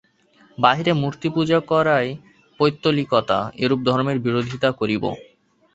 [0.57, 2.07] বাহিরে মূর্তিপূজা করাই
[2.59, 5.03] পৌত্তলিকতা, এরূপ ধর্মের বিরোধিতা করিব।